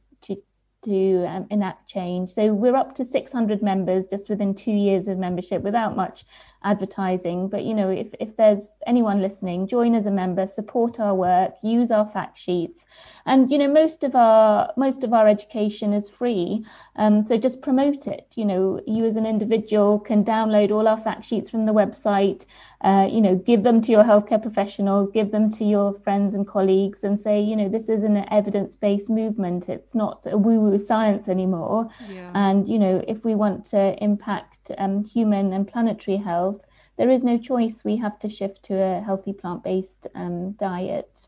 [0.82, 2.30] to um, enact change.
[2.30, 6.24] So we're up to 600 members just within two years of membership without much
[6.64, 7.48] advertising.
[7.48, 11.54] But you know, if if there's anyone listening, join as a member, support our work,
[11.62, 12.84] use our fact sheets,
[13.26, 16.64] and you know, most of our most of our education is free.
[16.96, 18.32] Um, so just promote it.
[18.34, 22.44] You know, you as an individual can download all our fact sheets from the website.
[22.82, 26.46] Uh, you know, give them to your healthcare professionals, give them to your friends and
[26.48, 29.68] colleagues, and say, you know, this is an evidence-based movement.
[29.68, 30.36] It's not a
[30.72, 31.88] woo-woo science anymore.
[32.08, 32.30] Yeah.
[32.34, 36.60] And you know, if we want to impact um, human and planetary health,
[36.96, 37.84] there is no choice.
[37.84, 41.26] We have to shift to a healthy plant-based um, diet.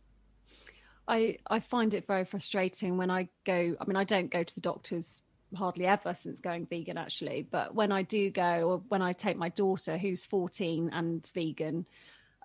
[1.06, 3.76] I I find it very frustrating when I go.
[3.80, 5.20] I mean, I don't go to the doctors
[5.54, 9.36] hardly ever since going vegan actually but when i do go or when i take
[9.36, 11.86] my daughter who's 14 and vegan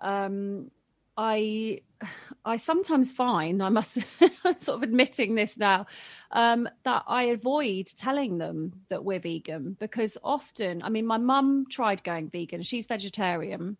[0.00, 0.70] um,
[1.20, 1.80] i
[2.44, 3.98] i sometimes find i must
[4.58, 5.86] sort of admitting this now
[6.32, 11.66] um, that i avoid telling them that we're vegan because often i mean my mum
[11.70, 12.62] tried going vegan.
[12.62, 13.76] She's vegetarian.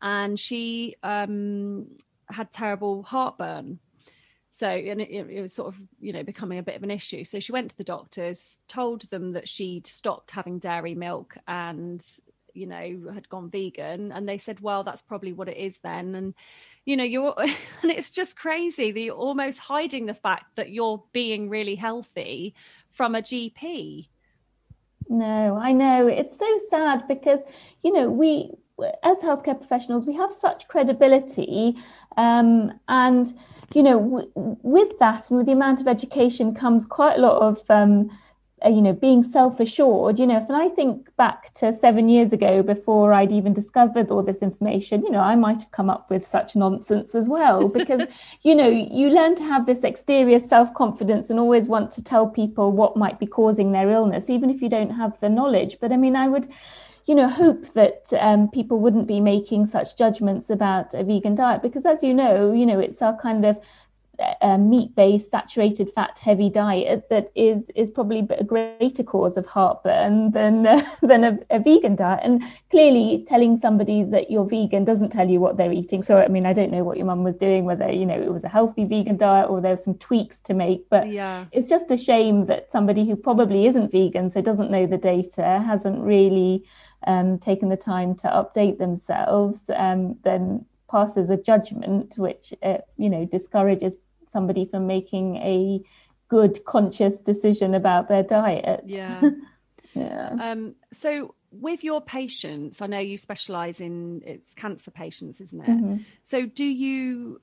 [0.00, 1.86] And she um,
[2.28, 3.78] had terrible heartburn.
[4.50, 7.24] So and it, it, was sort of you know becoming a bit of an issue.
[7.24, 12.04] So she went to the doctors told them that she'd stopped having dairy milk and
[12.54, 16.14] you know had gone vegan and they said well that's probably what it is then.
[16.14, 16.34] And
[16.84, 21.02] you know you're and it's just crazy that you're almost hiding the fact that you're
[21.12, 22.54] being really healthy
[22.90, 24.08] from a gp
[25.08, 26.06] no i know.
[26.06, 27.40] It's so sad because
[27.82, 28.50] you know we
[29.04, 31.76] as healthcare professionals we have such credibility
[32.16, 33.32] um, and
[33.74, 37.40] you know, w- with that and with the amount of education comes quite a lot
[37.40, 38.10] of, um,
[38.66, 40.18] you know, being self-assured.
[40.18, 44.22] You know, if I think back to seven years ago, before I'd even discovered all
[44.22, 48.06] this information, you know, I might have come up with such nonsense as well, because
[48.42, 52.72] you know, you learn to have this exterior self-confidence and always want to tell people
[52.72, 55.78] what might be causing their illness, even if you don't have the knowledge.
[55.80, 56.48] But I mean, I would
[57.06, 61.60] you know, hope that um, people wouldn't be making such judgments about a vegan diet
[61.62, 63.58] because, as you know, you know, it's our kind of
[64.40, 70.66] uh, meat-based, saturated fat-heavy diet that is is probably a greater cause of heartburn than
[70.66, 72.20] uh, than a, a, vegan diet.
[72.22, 76.02] And clearly, telling somebody that you're vegan doesn't tell you what they're eating.
[76.02, 78.32] So, I mean, I don't know what your mum was doing, whether you know it
[78.32, 80.88] was a healthy vegan diet or there were some tweaks to make.
[80.90, 81.46] But yeah.
[81.50, 85.62] it's just a shame that somebody who probably isn't vegan, so doesn't know the data,
[85.64, 86.64] hasn't really
[87.06, 93.08] um, taken the time to update themselves, um, then passes a judgment which uh, you
[93.08, 93.96] know discourages
[94.30, 95.80] somebody from making a
[96.28, 98.82] good conscious decision about their diet.
[98.86, 99.20] Yeah.
[99.94, 100.30] yeah.
[100.40, 105.68] Um, so with your patients, I know you specialize in it's cancer patients, isn't it?
[105.68, 105.96] Mm-hmm.
[106.22, 107.40] So do you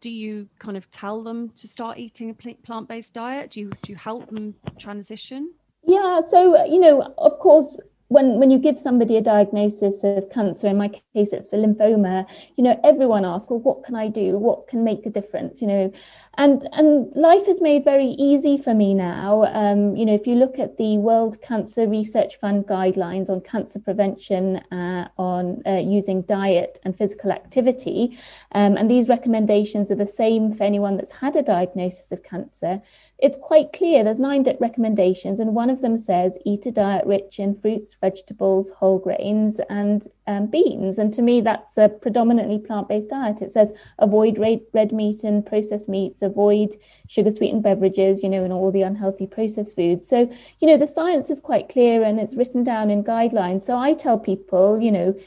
[0.00, 3.52] do you kind of tell them to start eating a plant-based diet?
[3.52, 5.52] Do you do you help them transition?
[5.86, 10.68] Yeah, so you know, of course, when when you give somebody a diagnosis of cancer
[10.68, 14.38] in my case it's for lymphoma you know everyone asks well what can i do?
[14.38, 15.60] What can make a difference?
[15.60, 15.92] You know
[16.36, 19.44] and and life is made very easy for me now.
[19.44, 23.78] Um, you know if you look at the world cancer research fund guidelines on cancer
[23.78, 28.18] prevention uh, on uh, using diet and physical activity
[28.52, 32.80] um, and these recommendations are the same for anyone that's had a diagnosis of cancer
[33.20, 37.40] it's quite clear there's nine recommendations and one of them says eat a diet rich
[37.40, 40.98] in fruits vegetables whole grains and um, beans.
[40.98, 43.42] And to me that's a predominantly plant-based diet.
[43.42, 46.76] It says avoid red, red meat and processed meats avoid
[47.08, 50.06] sugar sweetened beverages you know and all the unhealthy processed foods.
[50.06, 53.62] So you know the science is quite clear and it's written down in guidelines.
[53.62, 55.18] So i tell people you know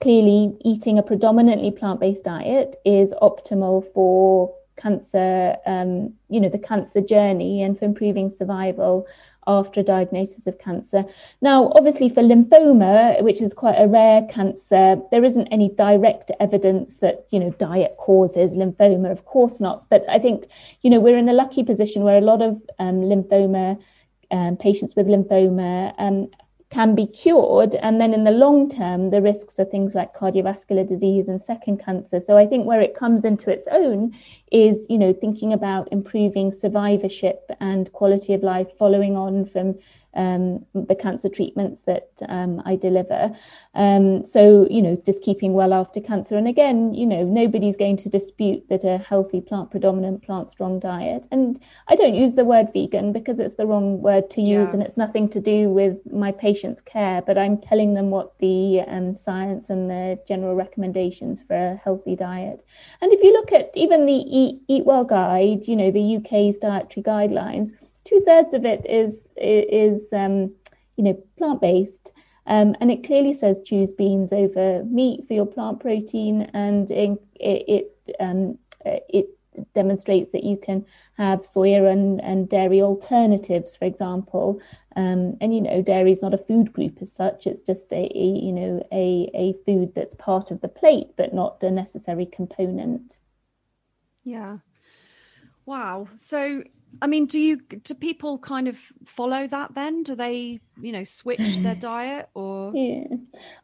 [0.00, 7.00] clearly eating a predominantly plant-based diet is optimal for cancer, um, you know, the cancer
[7.00, 9.06] journey and for improving survival
[9.46, 11.04] after a diagnosis of cancer.
[11.40, 16.98] Now, obviously, for lymphoma, which is quite a rare cancer, there isn't any direct evidence
[16.98, 19.10] that, you know, diet causes lymphoma.
[19.10, 19.88] Of course not.
[19.90, 20.46] But I think,
[20.82, 23.80] you know, we're in a lucky position where a lot of um, lymphoma
[24.30, 26.30] um, patients with lymphoma um,
[26.74, 27.76] can be cured.
[27.76, 31.78] And then in the long term, the risks are things like cardiovascular disease and second
[31.78, 32.20] cancer.
[32.26, 34.12] So I think where it comes into its own
[34.50, 39.78] is, you know, thinking about improving survivorship and quality of life following on from
[40.16, 43.34] um, the cancer treatments that um, I deliver.
[43.74, 46.36] Um, so, you know, just keeping well after cancer.
[46.36, 50.78] And again, you know, nobody's going to dispute that a healthy plant predominant, plant strong
[50.78, 51.26] diet.
[51.30, 54.74] And I don't use the word vegan because it's the wrong word to use yeah.
[54.74, 58.82] and it's nothing to do with my patient's care, but I'm telling them what the
[58.86, 62.64] um, science and the general recommendations for a healthy diet.
[63.00, 67.02] And if you look at even the Eat, Eatwell guide, you know, the UK's dietary
[67.02, 67.72] guidelines,
[68.04, 70.52] two thirds of it is is um,
[70.96, 72.12] you know plant based.
[72.46, 77.18] Um, and it clearly says choose beans over meat for your plant protein, and it
[77.40, 79.26] it, um, it
[79.74, 80.84] demonstrates that you can
[81.16, 84.60] have soya and, and dairy alternatives, for example.
[84.96, 88.10] Um, and you know, dairy is not a food group as such; it's just a,
[88.14, 92.26] a you know a a food that's part of the plate, but not a necessary
[92.26, 93.16] component.
[94.22, 94.58] Yeah.
[95.66, 96.08] Wow.
[96.16, 96.62] So
[97.02, 98.76] I mean, do you do people kind of
[99.06, 100.02] follow that then?
[100.02, 102.72] Do they, you know, switch their diet or?
[102.74, 103.04] Yeah,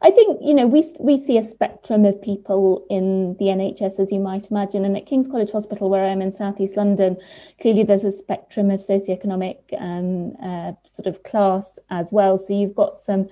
[0.01, 4.11] I think you know we we see a spectrum of people in the NHS as
[4.11, 7.17] you might imagine, and at King's College Hospital, where I'm in Southeast London,
[7.59, 12.37] clearly there's a spectrum of socioeconomic um, uh, sort of class as well.
[12.37, 13.29] So you've got some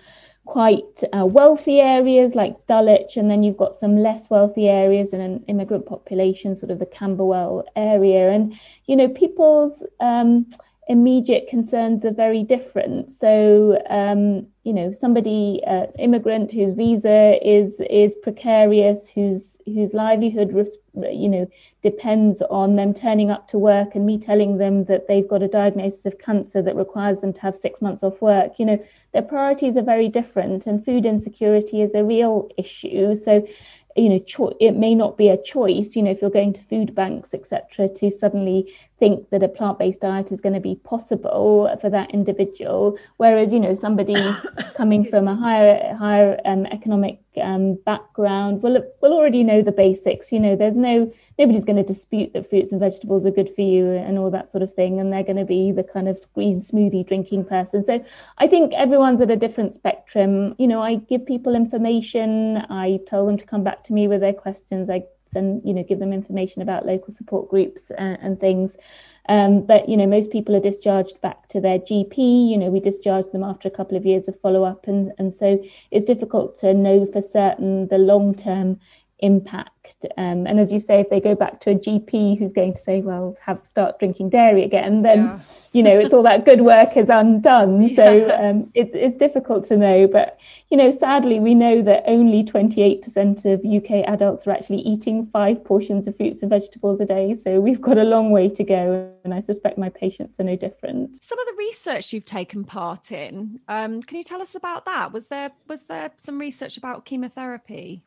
[0.49, 5.21] quite uh, wealthy areas like Dulwich, and then you've got some less wealthy areas and
[5.21, 8.31] an immigrant population, sort of the Camberwell area.
[8.31, 8.55] And,
[8.87, 10.47] you know, people's um,
[10.89, 13.11] immediate concerns are very different.
[13.11, 20.49] So, um, you know, somebody uh, immigrant whose visa is is precarious, whose whose livelihood,
[20.95, 21.47] you know,
[21.83, 25.47] depends on them turning up to work and me telling them that they've got a
[25.47, 28.57] diagnosis of cancer that requires them to have six months off work.
[28.57, 33.15] You know, their priorities are very different, and food insecurity is a real issue.
[33.15, 33.47] So,
[33.95, 36.61] you know cho- it may not be a choice you know if you're going to
[36.63, 41.75] food banks etc to suddenly think that a plant-based diet is going to be possible
[41.81, 44.15] for that individual whereas you know somebody
[44.75, 50.31] coming from a higher higher um, economic um, background will will already know the basics
[50.31, 53.61] you know there's no nobody's going to dispute that fruits and vegetables are good for
[53.61, 56.19] you and all that sort of thing and they're going to be the kind of
[56.33, 57.85] green smoothie drinking person.
[57.85, 58.03] So
[58.37, 60.55] i think everyone's at a different spectrum.
[60.57, 64.21] You know i give people information i tell them to come back to me with
[64.21, 65.03] their questions i
[65.35, 68.77] and you know give them information about local support groups and, and things.
[69.27, 72.79] Um, but you know most people are discharged back to their gp you know we
[72.79, 76.57] discharge them after a couple of years of follow up and and so it's difficult
[76.61, 78.79] to know for certain the long term
[79.21, 80.05] impact.
[80.17, 82.79] Um, and as you say if they go back to a gp who's going to
[82.79, 85.39] say well have start drinking dairy again then yeah.
[85.71, 87.81] you know it's all that good work is undone.
[87.89, 87.95] Yeah.
[87.95, 90.07] so um, it, it's difficult to know.
[90.07, 90.37] But
[90.69, 95.63] you know sadly we know that only 28% of uk adults are actually eating five
[95.63, 97.35] portions of fruits and vegetables a day.
[97.43, 100.55] So we've got a long way to go and i suspect my patients are no
[100.55, 101.19] different.
[101.23, 105.11] Some of the research you've taken part in um, can you tell us about that?
[105.11, 108.03] Was there was there some research about chemotherapy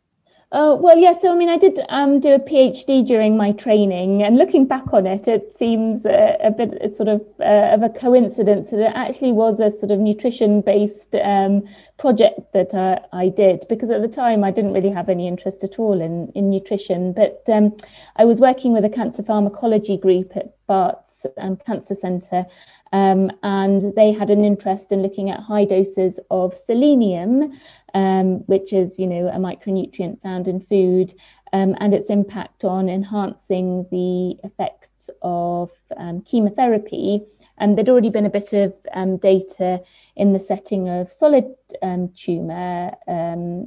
[0.53, 1.15] uh, well, yeah.
[1.19, 4.93] So, I mean, I did um, do a PhD during my training, and looking back
[4.93, 8.93] on it, it seems a, a bit sort of uh, of a coincidence that it
[8.95, 11.67] actually was a sort of nutrition-based um,
[11.99, 13.65] project that uh, I did.
[13.69, 17.13] Because at the time, I didn't really have any interest at all in in nutrition,
[17.13, 17.75] but um,
[18.17, 21.02] I was working with a cancer pharmacology group at Barts
[21.39, 22.45] um, Cancer Centre,
[22.93, 27.59] um, and they had an interest in looking at high doses of selenium,
[27.95, 31.15] um, which is, you know, a micronutrient found in food,
[31.53, 37.23] um, and its impact on enhancing the effects of um, chemotherapy.
[37.59, 39.83] And there'd already been a bit of um, data
[40.17, 42.93] in the setting of solid um, tumour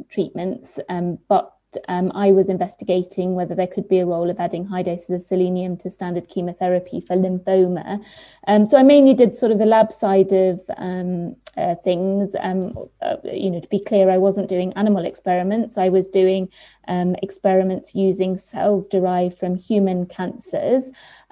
[0.09, 0.79] treatments,
[1.29, 1.54] but
[1.87, 5.21] um, I was investigating whether there could be a role of adding high doses of
[5.21, 8.03] selenium to standard chemotherapy for lymphoma.
[8.47, 12.35] Um, so I mainly did sort of the lab side of um, uh, things.
[12.39, 15.77] Um, uh, you know, to be clear, I wasn't doing animal experiments.
[15.77, 16.49] I was doing
[16.87, 20.85] um, experiments using cells derived from human cancers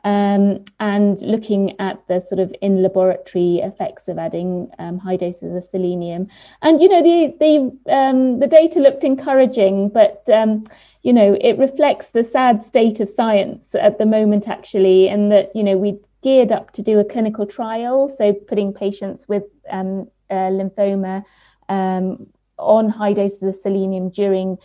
[0.03, 5.55] um, and looking at the sort of in laboratory effects of adding um, high doses
[5.55, 6.27] of selenium.
[6.61, 10.67] And you know the the um, the data looked encouraging, but um,
[11.03, 15.55] you know it reflects the sad state of science at the moment, actually, and that
[15.55, 20.03] you know we geared up to do a clinical trial, so putting patients with uh,
[20.31, 21.23] lymphoma
[21.69, 22.27] um,
[22.57, 24.57] on high doses of selenium during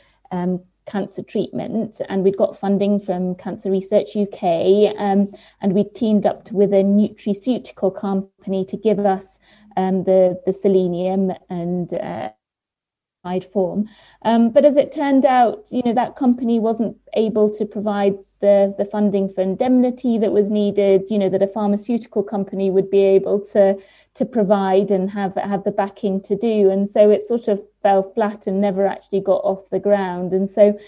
[0.88, 2.00] cancer treatment.
[2.08, 6.82] And we'd got funding from Cancer Research UK, um, and we teamed up with a
[6.82, 9.38] nutraceutical company to give us
[9.76, 12.30] um, the, the selenium and uh,
[13.52, 13.86] form.
[14.22, 18.74] Um, but as it turned out, you know, that company wasn't able to provide the,
[18.78, 23.02] the funding for indemnity that was needed, you know, that a pharmaceutical company would be
[23.02, 23.78] able to
[24.14, 26.70] to provide and have have the backing to do.
[26.70, 30.32] And so it sort of fell flat and never actually got off the ground.
[30.32, 30.78] And so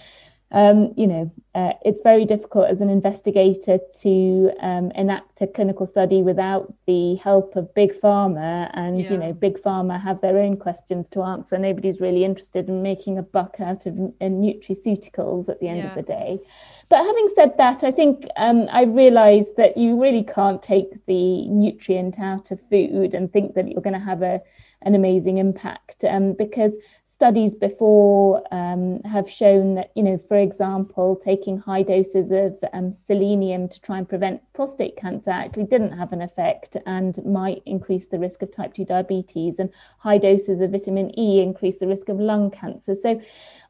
[0.52, 5.86] um, you know, uh, it's very difficult as an investigator to um, enact a clinical
[5.86, 8.68] study without the help of big pharma.
[8.74, 9.10] And, yeah.
[9.10, 11.56] you know, big pharma have their own questions to answer.
[11.56, 15.90] Nobody's really interested in making a buck out of nutraceuticals at the end yeah.
[15.90, 16.40] of the day.
[16.88, 21.46] But having said that, I think um, I realised that you really can't take the
[21.46, 24.40] nutrient out of food and think that you're going to have a
[24.82, 26.72] an amazing impact um, because
[27.20, 32.90] studies before um, have shown that, you know, for example, taking high doses of um,
[33.06, 38.06] selenium to try and prevent prostate cancer actually didn't have an effect and might increase
[38.06, 39.68] the risk of type 2 diabetes, and
[39.98, 42.96] high doses of vitamin E increase the risk of lung cancer.
[42.96, 43.20] So,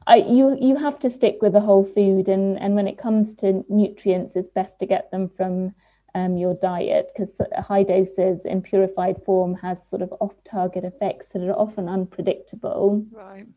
[0.07, 3.35] I, you you have to stick with the whole food, and and when it comes
[3.41, 5.75] to nutrients, it's best to get them from
[6.15, 11.41] um, your diet because high doses in purified form has sort of off-target effects that
[11.41, 13.05] are often unpredictable.
[13.11, 13.47] Right.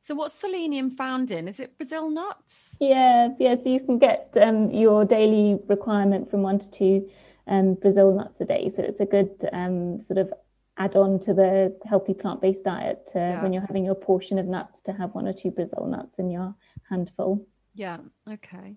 [0.00, 1.46] So, what's selenium found in?
[1.46, 2.76] Is it Brazil nuts?
[2.80, 3.54] Yeah, yeah.
[3.54, 7.10] So you can get um, your daily requirement from one to two
[7.46, 8.72] um, Brazil nuts a day.
[8.74, 10.32] So it's a good um, sort of
[10.78, 13.42] add on to the healthy plant-based diet uh, yeah.
[13.42, 16.30] when you're having your portion of nuts to have one or two Brazil nuts in
[16.30, 16.54] your
[16.88, 17.46] handful.
[17.74, 17.98] Yeah.
[18.26, 18.76] Okay.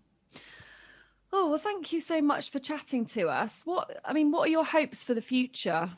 [1.36, 3.64] Oh, well, thank you so much for chatting to us.
[3.66, 5.90] What, I mean, what are your hopes for the future?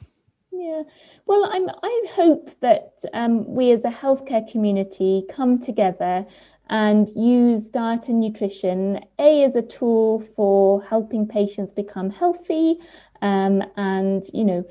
[0.49, 0.83] Yeah,
[1.25, 6.25] well, I'm, I hope that um, we as a healthcare community come together
[6.69, 12.77] and use diet and nutrition, A, as a tool for helping patients become healthy
[13.21, 14.65] um, and, you know,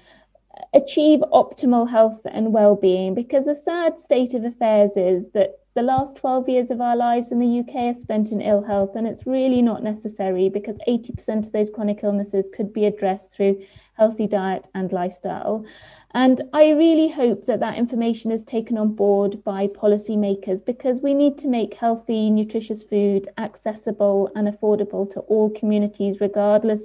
[0.72, 6.14] achieve optimal health and well-being because the sad state of affairs is that the last
[6.16, 9.26] 12 years of our lives in the UK are spent in ill health, and it's
[9.26, 13.60] really not necessary because 80% of those chronic illnesses could be addressed through
[13.94, 15.64] healthy diet and lifestyle.
[16.12, 21.12] And I really hope that that information is taken on board by policymakers because we
[21.12, 26.82] need to make healthy, nutritious food accessible and affordable to all communities, regardless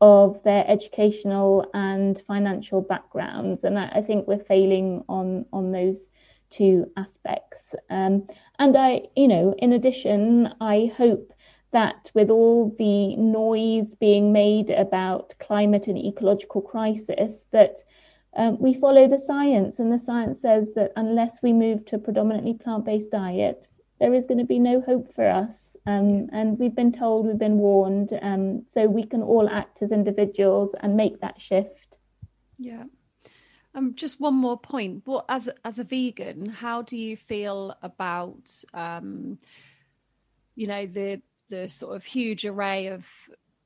[0.00, 3.64] of their educational and financial backgrounds.
[3.64, 6.04] And I, I think we're failing on, on those
[6.50, 7.74] two aspects.
[7.90, 8.26] Um,
[8.58, 11.32] and I, you know, in addition, I hope
[11.72, 17.76] that with all the noise being made about climate and ecological crisis, that
[18.36, 19.78] um, we follow the science.
[19.78, 23.66] And the science says that unless we move to a predominantly plant based diet,
[24.00, 25.76] there is going to be no hope for us.
[25.86, 29.90] Um, and we've been told, we've been warned, um, so we can all act as
[29.90, 31.96] individuals and make that shift.
[32.58, 32.84] Yeah.
[33.78, 35.02] Um, just one more point.
[35.04, 39.38] What as as a vegan, how do you feel about um,
[40.56, 43.04] you know the the sort of huge array of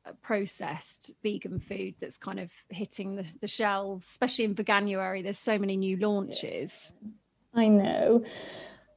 [0.06, 5.22] uh, processed vegan food that's kind of hitting the, the shelves, especially in Veganuary.
[5.22, 6.72] There's so many new launches.
[7.54, 8.24] I know.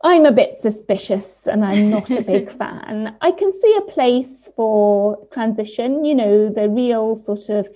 [0.04, 3.16] I'm a bit suspicious and I'm not a big fan.
[3.22, 7.68] I can see a place for transition, you know, the real sort of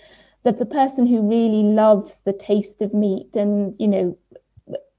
[0.44, 4.18] that the person who really loves the taste of meat and you know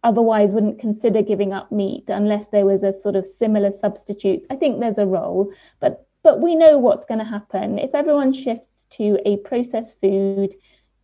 [0.03, 4.57] otherwise wouldn't consider giving up meat unless there was a sort of similar substitute i
[4.57, 5.53] think there's a role.
[5.81, 7.79] But but we know what's going to happen.
[7.79, 10.55] If everyone shifts to a processed food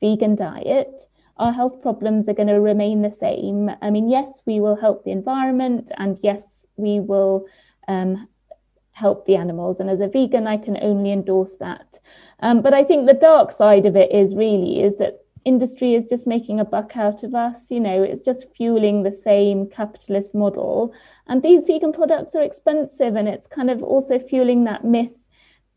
[0.00, 1.02] vegan diet
[1.38, 3.70] our health problems are going to remain the same.
[3.82, 7.46] I mean yes we will help the environment and yes we will
[7.88, 8.28] um,
[8.96, 9.78] help the animals.
[9.78, 12.00] And as a vegan, I can only endorse that.
[12.40, 16.06] Um, but I think the dark side of it is really is that industry is
[16.06, 17.70] just making a buck out of us.
[17.70, 20.94] You know, it's just fueling the same capitalist model.
[21.26, 25.12] And these vegan products are expensive, and it's kind of also fueling that myth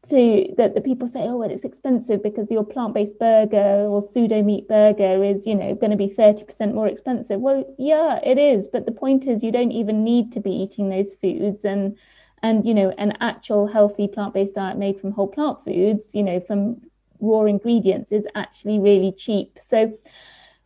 [0.10, 4.42] to that the people say, oh, well, it's expensive because your plant-based burger or pseudo
[4.42, 7.42] meat burger is, you know, going to be 30% more expensive.
[7.42, 8.66] Well, yeah, it is.
[8.72, 11.66] But the point is you don't even need to be eating those foods.
[11.66, 11.98] And
[12.44, 16.40] and you know an actual healthy plant-based diet made from whole plant foods you know
[16.40, 16.82] from
[17.20, 19.60] raw ingredients is actually really cheap.
[19.68, 19.98] So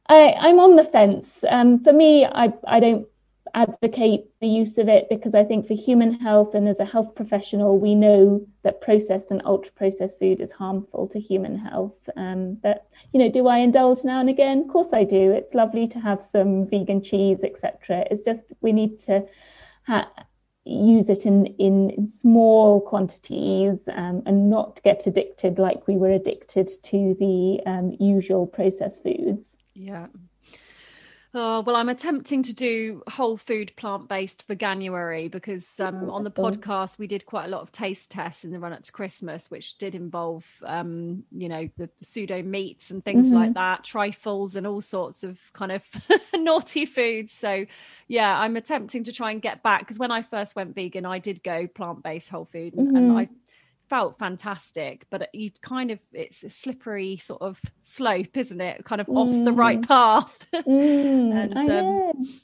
[0.08, 1.44] I, i'm on the fence.
[1.50, 3.08] Um, for me I, I don't
[3.56, 7.14] advocate the use of it because i think for human health and as a health
[7.14, 12.10] professional we know that processed and ultra processed food is harmful to human health.
[12.18, 14.62] Um, but you know do i indulge now and again?
[14.62, 15.32] Of course i do.
[15.32, 19.26] It's lovely to have some vegan cheese etc it's just we need to
[19.88, 20.12] ha-
[20.66, 26.12] use it in, in, in small quantities um, and not get addicted like we were
[26.12, 29.48] addicted to the um, usual processed foods.
[29.74, 30.08] Yeah.
[31.36, 36.24] Oh, well, I'm attempting to do whole food plant based for January because um, on
[36.24, 38.92] the podcast we did quite a lot of taste tests in the run up to
[38.92, 43.36] Christmas, which did involve, um, you know, the, the pseudo meats and things mm-hmm.
[43.36, 45.82] like that, trifles and all sorts of kind of
[46.36, 47.34] naughty foods.
[47.34, 47.66] So,
[48.08, 51.18] yeah, I'm attempting to try and get back because when I first went vegan, I
[51.18, 52.96] did go plant based whole food and, mm-hmm.
[52.96, 53.30] and I
[53.90, 57.60] felt fantastic, but you kind of it's a slippery sort of
[57.94, 58.86] slope, isn't it?
[58.86, 59.18] Kind of mm.
[59.18, 59.88] off the right mm.
[59.88, 60.38] path.
[60.54, 62.42] mm, and um,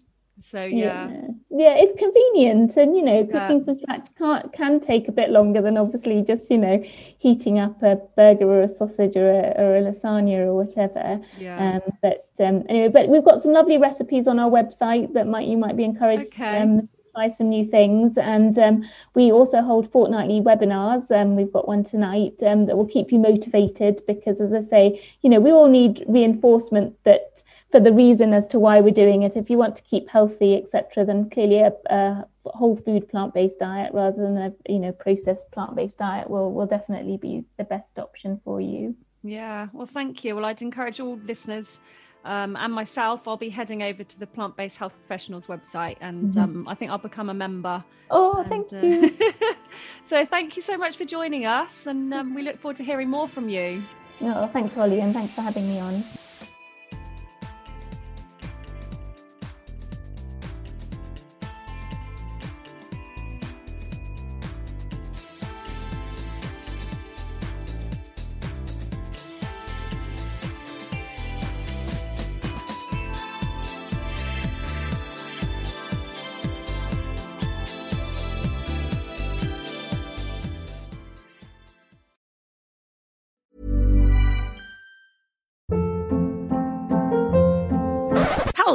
[0.52, 1.10] so yeah.
[1.10, 1.28] yeah.
[1.50, 3.64] yeah, it's convenient, and you know, cooking yeah.
[3.66, 6.84] from scratch can can take a bit longer than obviously just you know
[7.20, 11.22] heating up a burger or a sausage or a, or a lasagna or whatever.
[11.38, 11.82] Yeah.
[11.86, 15.48] Um, but um, anyway, but we've got some lovely recipes on our website that might
[15.48, 16.34] you might be encouraged.
[16.34, 16.58] Okay.
[16.58, 18.18] Um, try some new things.
[18.18, 21.10] And um, we also hold fortnightly webinars.
[21.12, 25.02] Um, we've got one tonight um, that will keep you motivated because, as I say,
[25.22, 29.24] you know, we all need reinforcement that for the reason as to why we're doing
[29.24, 29.36] it.
[29.36, 33.94] If you want to keep healthy, etc., then clearly a, a whole food plant-based diet
[33.94, 38.42] rather than a you know processed plant-based diet will will definitely be the best option
[38.44, 38.96] for you.
[39.24, 40.36] Yeah, well, thank you.
[40.36, 41.68] Well, I'd encourage all listeners
[42.26, 46.34] um, and myself, I'll be heading over to the Plant Based Health Professionals website, and
[46.34, 46.40] mm-hmm.
[46.40, 47.84] um, I think I'll become a member.
[48.10, 49.18] Oh, and, thank uh, you.
[50.10, 53.10] so, thank you so much for joining us, and um, we look forward to hearing
[53.10, 53.84] more from you.
[54.22, 56.04] Oh, thanks, Holly, and thanks for having me on.